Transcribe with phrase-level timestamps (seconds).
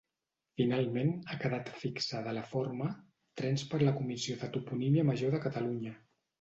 [0.61, 2.89] Finalment, ha quedat fixada la forma
[3.43, 5.97] Trens per la Comissió de toponímia major de Catalunya.